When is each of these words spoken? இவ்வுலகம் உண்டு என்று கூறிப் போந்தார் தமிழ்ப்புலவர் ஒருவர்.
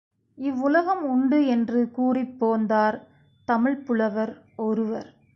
இவ்வுலகம் 0.37 1.03
உண்டு 1.09 1.47
என்று 1.47 1.91
கூறிப் 1.91 2.35
போந்தார் 2.39 2.97
தமிழ்ப்புலவர் 3.47 4.33
ஒருவர். 4.55 5.09